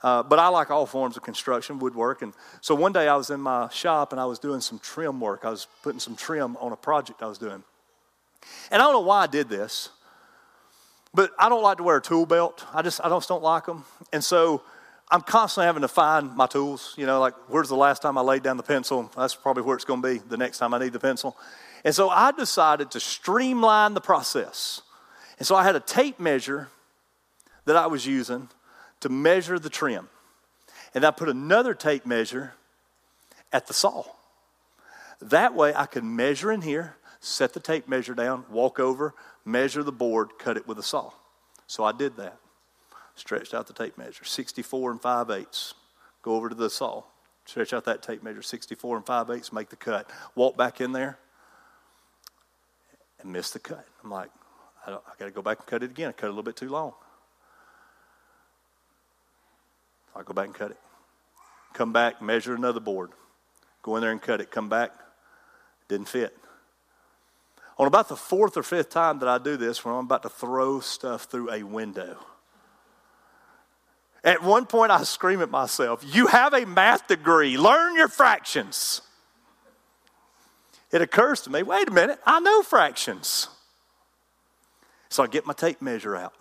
[0.03, 2.21] Uh, but I like all forms of construction, woodwork.
[2.21, 5.19] And so one day I was in my shop and I was doing some trim
[5.19, 5.45] work.
[5.45, 7.63] I was putting some trim on a project I was doing.
[8.69, 9.89] And I don't know why I did this,
[11.13, 12.65] but I don't like to wear a tool belt.
[12.73, 13.85] I just, I just don't like them.
[14.13, 14.61] And so
[15.09, 16.93] I'm constantly having to find my tools.
[16.97, 19.09] You know, like where's the last time I laid down the pencil?
[19.15, 21.37] That's probably where it's going to be the next time I need the pencil.
[21.83, 24.81] And so I decided to streamline the process.
[25.37, 26.69] And so I had a tape measure
[27.65, 28.49] that I was using
[29.01, 30.09] to measure the trim.
[30.93, 32.53] And I put another tape measure
[33.51, 34.05] at the saw.
[35.21, 39.83] That way I could measure in here, set the tape measure down, walk over, measure
[39.83, 41.11] the board, cut it with a saw.
[41.67, 42.37] So I did that.
[43.15, 45.73] Stretched out the tape measure, 64 and 5 eighths.
[46.21, 47.03] Go over to the saw,
[47.45, 50.09] stretch out that tape measure, 64 and 5 eighths, make the cut.
[50.35, 51.17] Walk back in there,
[53.21, 53.85] and miss the cut.
[54.03, 54.29] I'm like,
[54.85, 56.09] I, I got to go back and cut it again.
[56.09, 56.93] I cut it a little bit too long.
[60.15, 60.77] I go back and cut it.
[61.73, 63.11] Come back, measure another board.
[63.81, 64.49] Go in there and cut it.
[64.49, 64.91] Come back,
[65.87, 66.35] didn't fit.
[67.77, 70.29] On about the fourth or fifth time that I do this, when I'm about to
[70.29, 72.17] throw stuff through a window,
[74.23, 79.01] at one point I scream at myself, You have a math degree, learn your fractions
[80.95, 83.49] it occurs to me wait a minute, I know fractions.
[85.09, 86.33] So I get my tape measure out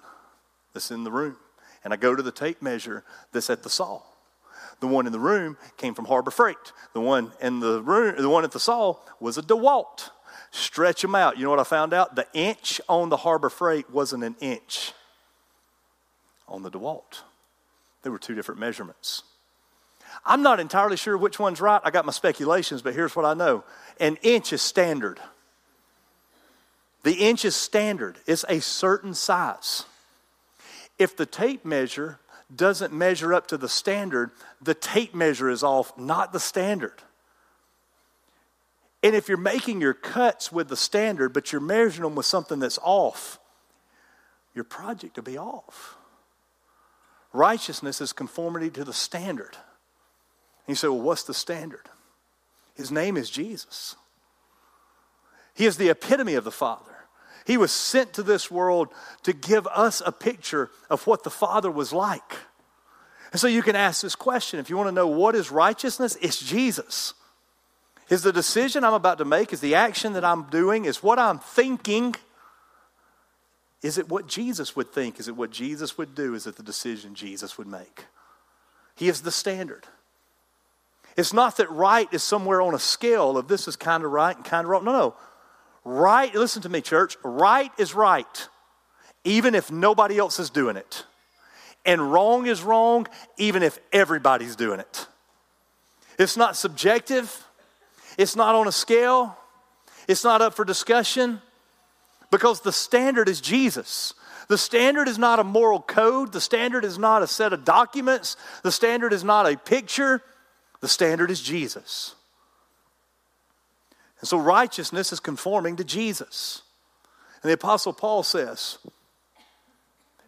[0.72, 1.36] that's in the room,
[1.84, 4.00] and I go to the tape measure that's at the saw.
[4.80, 6.72] The one in the room came from Harbor Freight.
[6.94, 10.10] The one in the room, the one at the saw was a DeWalt.
[10.50, 11.36] Stretch them out.
[11.36, 12.16] You know what I found out?
[12.16, 14.92] The inch on the Harbor Freight wasn't an inch
[16.48, 17.22] on the DeWalt.
[18.02, 19.22] They were two different measurements.
[20.24, 21.80] I'm not entirely sure which one's right.
[21.84, 23.64] I got my speculations, but here's what I know
[24.00, 25.20] an inch is standard.
[27.02, 29.84] The inch is standard, it's a certain size.
[30.98, 32.20] If the tape measure
[32.54, 34.30] doesn't measure up to the standard,
[34.60, 37.02] the tape measure is off, not the standard.
[39.02, 42.58] And if you're making your cuts with the standard, but you're measuring them with something
[42.58, 43.38] that's off,
[44.54, 45.96] your project will be off.
[47.32, 49.56] Righteousness is conformity to the standard.
[50.66, 51.90] And you say, well, what's the standard?
[52.74, 53.96] His name is Jesus.
[55.54, 56.93] He is the epitome of the Father.
[57.46, 58.88] He was sent to this world
[59.22, 62.36] to give us a picture of what the Father was like.
[63.32, 66.16] And so you can ask this question if you want to know what is righteousness,
[66.22, 67.14] it's Jesus.
[68.08, 71.18] Is the decision I'm about to make, is the action that I'm doing, is what
[71.18, 72.14] I'm thinking,
[73.82, 75.20] is it what Jesus would think?
[75.20, 76.34] Is it what Jesus would do?
[76.34, 78.06] Is it the decision Jesus would make?
[78.94, 79.86] He is the standard.
[81.16, 84.34] It's not that right is somewhere on a scale of this is kind of right
[84.34, 84.84] and kind of wrong.
[84.84, 85.16] No, no.
[85.84, 87.16] Right, listen to me, church.
[87.22, 88.48] Right is right,
[89.24, 91.04] even if nobody else is doing it.
[91.84, 95.06] And wrong is wrong, even if everybody's doing it.
[96.18, 97.44] It's not subjective,
[98.16, 99.36] it's not on a scale,
[100.08, 101.42] it's not up for discussion
[102.30, 104.14] because the standard is Jesus.
[104.48, 106.32] The standard is not a moral code.
[106.32, 108.36] The standard is not a set of documents.
[108.62, 110.22] The standard is not a picture.
[110.80, 112.14] The standard is Jesus.
[114.24, 116.62] And so righteousness is conforming to Jesus.
[117.42, 118.78] And the Apostle Paul says,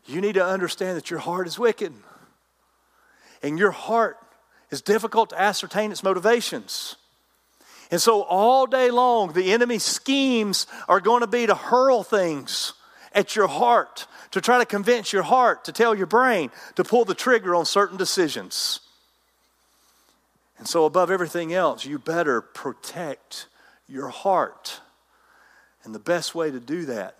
[0.05, 1.95] You need to understand that your heart is wicked.
[3.43, 4.19] And your heart
[4.71, 6.97] is difficult to ascertain its motivations.
[7.91, 12.75] And so, all day long, the enemy's schemes are going to be to hurl things
[13.15, 17.07] at your heart, to try to convince your heart, to tell your brain to pull
[17.07, 18.81] the trigger on certain decisions.
[20.59, 23.47] And so, above everything else, you better protect
[23.88, 24.81] your heart.
[25.85, 27.16] And the best way to do that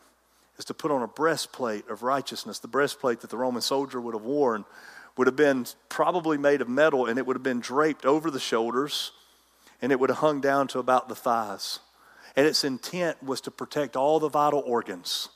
[0.59, 2.59] is to put on a breastplate of righteousness.
[2.59, 4.65] The breastplate that the Roman soldier would have worn
[5.17, 8.41] would have been probably made of metal and it would have been draped over the
[8.41, 9.13] shoulders
[9.81, 11.81] and it would have hung down to about the thighs.
[12.35, 15.31] And its intent was to protect all the vital organs.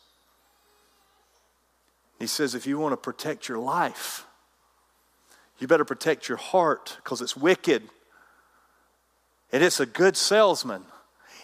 [2.18, 4.26] He says, if you want to protect your life,
[5.58, 7.82] you better protect your heart because it's wicked
[9.52, 10.84] and it's a good salesman.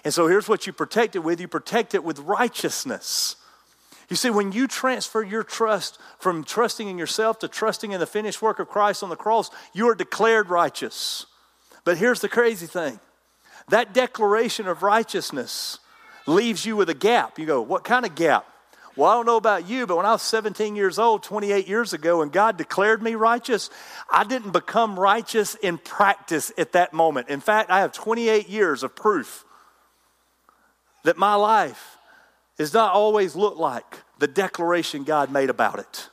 [0.07, 3.35] And so here's what you protect it with you protect it with righteousness.
[4.09, 8.07] You see, when you transfer your trust from trusting in yourself to trusting in the
[8.07, 11.27] finished work of Christ on the cross, you are declared righteous.
[11.83, 13.01] But here's the crazy thing
[13.67, 15.81] that declaration of righteousness
[16.25, 17.37] leaves you with a gap.
[17.37, 18.47] You go, what kind of gap?
[18.95, 21.93] Well, I don't know about you, but when I was 17 years old, 28 years
[21.93, 23.71] ago, and God declared me righteous,
[24.09, 27.29] I didn't become righteous in practice at that moment.
[27.29, 29.43] In fact, I have 28 years of proof
[31.07, 31.99] that my life
[32.59, 36.09] does not always look like the declaration God made about it.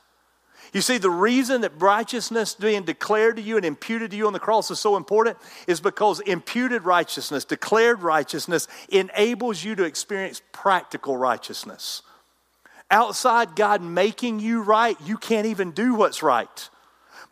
[0.72, 4.32] You see, the reason that righteousness being declared to you and imputed to you on
[4.32, 5.36] the cross is so important
[5.68, 12.02] is because imputed righteousness, declared righteousness, enables you to experience practical righteousness.
[12.90, 16.68] Outside God making you right, you can't even do what's right.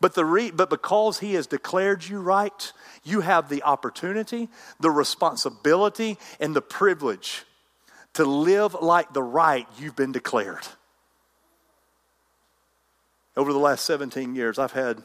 [0.00, 2.72] But, the re- but because He has declared you right,
[3.04, 4.48] you have the opportunity,
[4.80, 7.44] the responsibility, and the privilege
[8.14, 10.66] to live like the right you've been declared.
[13.36, 15.02] Over the last 17 years, I've had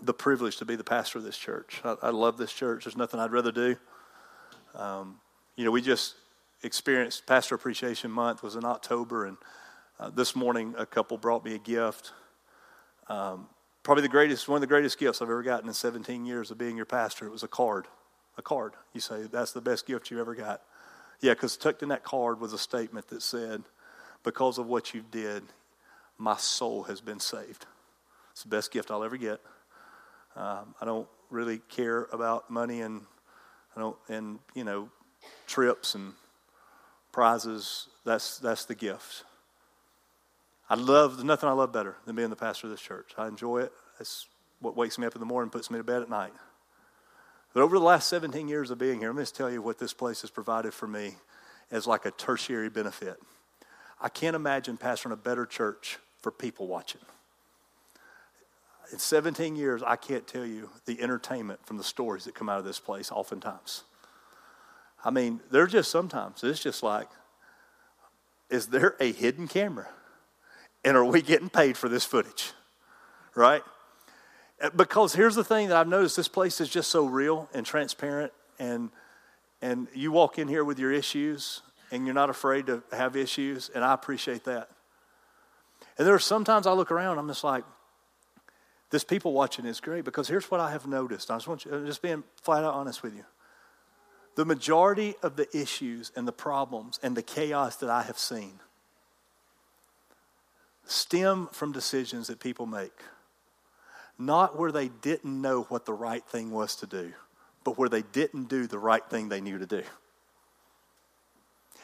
[0.00, 1.80] the privilege to be the pastor of this church.
[1.84, 2.84] I, I love this church.
[2.84, 3.76] There's nothing I'd rather do.
[4.74, 5.20] Um,
[5.56, 6.14] you know, we just
[6.62, 9.36] experienced Pastor Appreciation Month was in October, and
[10.00, 12.12] uh, this morning, a couple brought me a gift.
[13.08, 13.48] Um,
[13.82, 16.56] probably the greatest, one of the greatest gifts I've ever gotten in 17 years of
[16.56, 17.26] being your pastor.
[17.26, 17.86] It was a card.
[18.38, 18.72] A card.
[18.94, 20.62] You say, that's the best gift you ever got.
[21.22, 23.62] Yeah, because tucked in that card was a statement that said,
[24.24, 25.44] because of what you did,
[26.18, 27.64] my soul has been saved.
[28.32, 29.40] It's the best gift I'll ever get.
[30.36, 33.02] Um, I don't really care about money and
[33.76, 34.90] I don't and you know
[35.46, 36.12] trips and
[37.12, 37.88] prizes.
[38.04, 39.24] That's that's the gift.
[40.70, 43.12] I love, there's nothing I love better than being the pastor of this church.
[43.18, 43.72] I enjoy it.
[44.00, 44.26] It's
[44.60, 46.32] what wakes me up in the morning, puts me to bed at night.
[47.54, 49.78] But over the last 17 years of being here, let me just tell you what
[49.78, 51.16] this place has provided for me
[51.70, 53.18] as like a tertiary benefit.
[54.00, 57.00] I can't imagine pastoring a better church for people watching.
[58.92, 62.58] In 17 years, I can't tell you the entertainment from the stories that come out
[62.58, 63.84] of this place oftentimes.
[65.04, 67.08] I mean, they're just sometimes, it's just like,
[68.50, 69.88] is there a hidden camera?
[70.84, 72.52] And are we getting paid for this footage?
[73.34, 73.62] Right?
[74.62, 77.66] Uh, because here's the thing that I've noticed this place is just so real and
[77.66, 78.90] transparent and
[79.60, 83.70] and you walk in here with your issues and you're not afraid to have issues
[83.74, 84.70] and I appreciate that.
[85.98, 87.64] And there are sometimes I look around I'm just like
[88.90, 91.30] this people watching is great because here's what I have noticed.
[91.30, 93.24] I just want you I'm just being flat out honest with you.
[94.36, 98.60] The majority of the issues and the problems and the chaos that I have seen
[100.84, 102.92] stem from decisions that people make.
[104.24, 107.12] Not where they didn't know what the right thing was to do,
[107.64, 109.82] but where they didn't do the right thing they knew to do.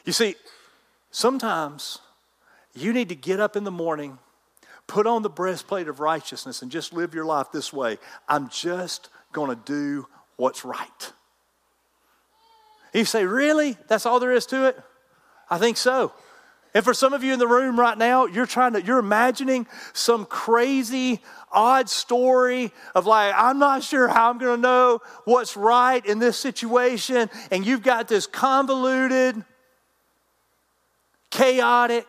[0.05, 0.37] You see,
[1.11, 1.99] sometimes
[2.77, 4.21] you need to get up in the morning,
[4.87, 7.99] put on the breastplate of righteousness, and just live your life this way.
[8.29, 11.13] I'm just going to do what's right.
[12.95, 13.77] You say, Really?
[13.89, 14.81] That's all there is to it?
[15.51, 16.13] I think so.
[16.75, 19.67] And for some of you in the room right now, you're trying to, you're imagining
[19.95, 25.57] some crazy, odd story of like, I'm not sure how I'm going to know what's
[25.57, 27.31] right in this situation.
[27.51, 29.43] And you've got this convoluted,
[31.31, 32.07] chaotic,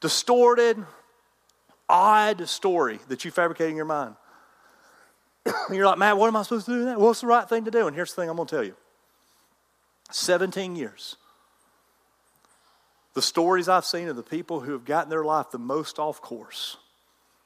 [0.00, 0.84] distorted,
[1.88, 4.16] odd story that you fabricate in your mind.
[5.72, 6.98] you're like, man, what am I supposed to do now?
[6.98, 7.86] What's the right thing to do?
[7.86, 8.74] And here's the thing I'm going to tell you
[10.10, 11.16] 17 years
[13.16, 16.20] the stories I've seen of the people who have gotten their life the most off
[16.20, 16.76] course.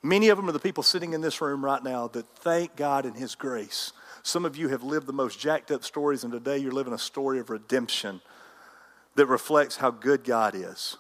[0.02, 3.06] Many of them are the people sitting in this room right now that thank God
[3.06, 3.92] in His grace.
[4.24, 6.98] Some of you have lived the most jacked up stories, and today you're living a
[6.98, 8.20] story of redemption
[9.14, 10.96] that reflects how good God is.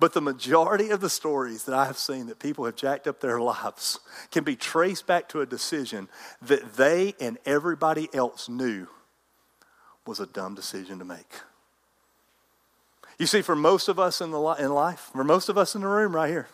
[0.00, 3.20] But the majority of the stories that I have seen that people have jacked up
[3.20, 4.00] their lives
[4.30, 6.08] can be traced back to a decision
[6.40, 8.86] that they and everybody else knew
[10.06, 11.34] was a dumb decision to make.
[13.18, 15.80] You see, for most of us in, the, in life, for most of us in
[15.80, 16.48] the room right here,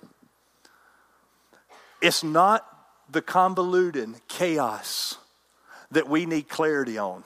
[2.00, 2.66] it's not
[3.10, 5.18] the convoluted chaos
[5.90, 7.24] that we need clarity on.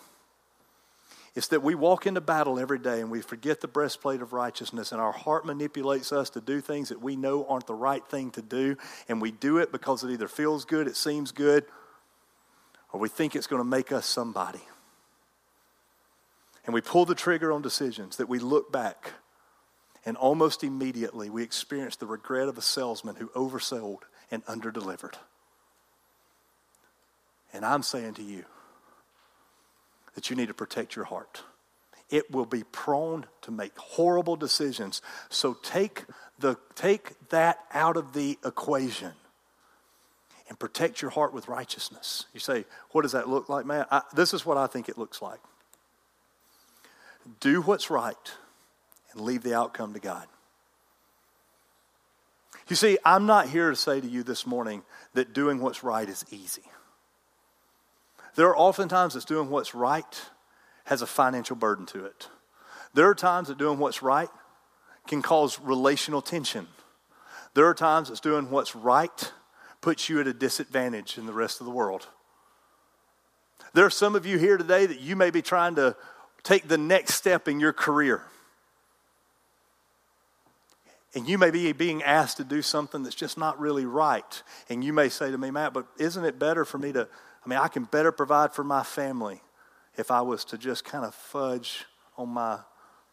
[1.35, 4.91] It's that we walk into battle every day and we forget the breastplate of righteousness,
[4.91, 8.31] and our heart manipulates us to do things that we know aren't the right thing
[8.33, 11.67] to do, and we do it because it either feels good, it seems good,
[12.91, 14.63] or we think it's going to make us somebody.
[16.65, 19.13] And we pull the trigger on decisions that we look back
[20.07, 25.15] and almost immediately, we experienced the regret of a salesman who oversold and underdelivered.
[27.53, 28.45] And I'm saying to you
[30.15, 31.43] that you need to protect your heart.
[32.09, 35.03] It will be prone to make horrible decisions.
[35.29, 36.05] So take,
[36.39, 39.13] the, take that out of the equation
[40.49, 42.27] and protect your heart with righteousness.
[42.33, 43.87] You say, what does that look like, man?
[43.91, 45.41] I, this is what I think it looks like.
[47.41, 48.33] Do what's right
[49.13, 50.27] and leave the outcome to God.
[52.69, 54.83] You see, I'm not here to say to you this morning
[55.15, 56.65] that doing what's right is easy.
[58.35, 60.23] There are often times that doing what's right
[60.85, 62.29] has a financial burden to it.
[62.95, 64.29] There are times that doing what's right
[65.07, 66.67] can cause relational tension.
[67.55, 69.33] There are times that doing what's right
[69.81, 72.09] puts you at a disadvantage in the rest of the world.
[73.73, 75.97] There are some of you here today that you may be trying to
[76.43, 78.23] take the next step in your career.
[81.15, 84.43] And you may be being asked to do something that's just not really right.
[84.69, 87.09] And you may say to me, Matt, but isn't it better for me to,
[87.45, 89.41] I mean, I can better provide for my family
[89.97, 91.87] if I was to just kind of fudge
[92.19, 92.59] on my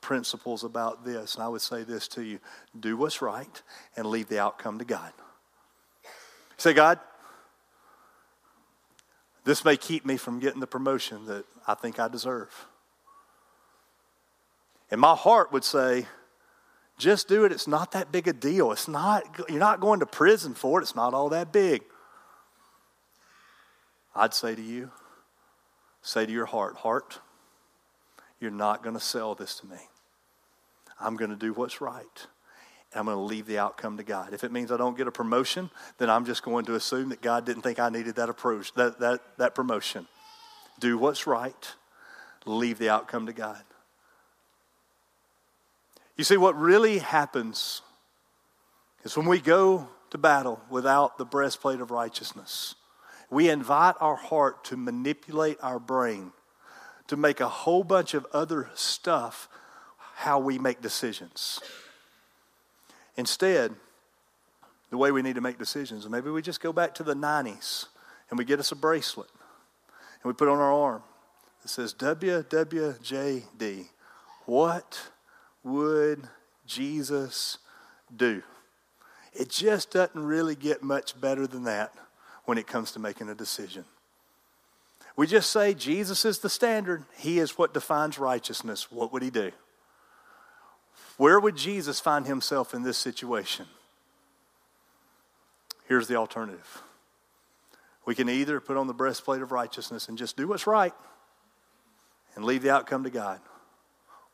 [0.02, 1.36] principles about this.
[1.36, 2.40] And I would say this to you
[2.78, 3.62] do what's right
[3.96, 5.14] and leave the outcome to God.
[6.58, 7.00] Say, God,
[9.46, 12.68] this may keep me from getting the promotion that I think I deserve.
[14.92, 16.06] And my heart would say,
[16.98, 17.52] just do it.
[17.52, 18.72] It's not that big a deal.
[18.72, 20.84] It's not, you're not going to prison for it.
[20.84, 21.84] It's not all that big.
[24.16, 24.92] I'd say to you,
[26.02, 27.20] say to your heart, heart,
[28.40, 29.78] you're not going to sell this to me.
[31.00, 32.28] I'm going to do what's right.
[32.92, 34.34] And I'm going to leave the outcome to God.
[34.34, 37.22] If it means I don't get a promotion, then I'm just going to assume that
[37.22, 40.08] God didn't think I needed that approach, that, that, that promotion.
[40.80, 41.74] Do what's right,
[42.46, 43.64] leave the outcome to God.
[46.16, 47.82] You see, what really happens
[49.04, 52.76] is when we go to battle without the breastplate of righteousness,
[53.30, 56.32] we invite our heart to manipulate our brain
[57.08, 59.50] to make a whole bunch of other stuff
[60.16, 61.60] how we make decisions.
[63.18, 63.74] Instead,
[64.90, 67.88] the way we need to make decisions, maybe we just go back to the 90s
[68.30, 69.30] and we get us a bracelet
[70.22, 71.02] and we put on our arm.
[71.64, 73.88] It says WWJD.
[74.46, 75.10] What
[75.64, 76.28] would
[76.66, 77.58] Jesus
[78.16, 78.44] do?
[79.34, 81.94] It just doesn't really get much better than that
[82.46, 83.86] when it comes to making a decision.
[85.16, 88.92] We just say Jesus is the standard, He is what defines righteousness.
[88.92, 89.52] What would He do?
[91.18, 93.68] Where would Jesus find Himself in this situation?
[95.88, 96.82] Here's the alternative.
[98.06, 100.94] We can either put on the breastplate of righteousness and just do what's right
[102.36, 103.40] and leave the outcome to God,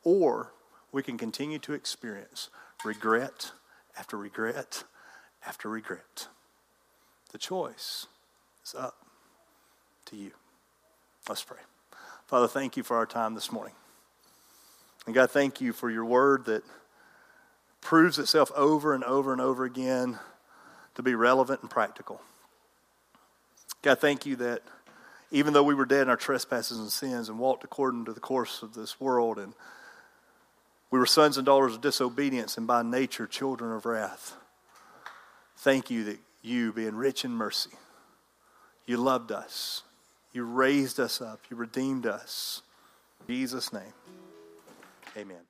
[0.04, 0.54] or
[0.92, 2.50] we can continue to experience
[2.84, 3.52] regret
[3.98, 4.84] after regret
[5.46, 6.28] after regret.
[7.32, 8.08] The choice
[8.66, 8.96] is up
[10.06, 10.32] to you.
[11.28, 11.60] Let's pray.
[12.28, 13.74] Father, thank you for our time this morning.
[15.06, 16.64] And God, thank you for your word that
[17.82, 20.20] proves itself over and over and over again
[20.96, 22.22] to be relevant and practical.
[23.82, 24.62] God, thank you that
[25.32, 28.20] even though we were dead in our trespasses and sins and walked according to the
[28.20, 29.54] course of this world, and
[30.92, 34.36] we were sons and daughters of disobedience and by nature children of wrath,
[35.58, 37.72] thank you that you, being rich in mercy,
[38.86, 39.84] you loved us,
[40.34, 42.62] you raised us up, you redeemed us.
[43.28, 43.94] In Jesus' name,
[45.18, 45.49] amen.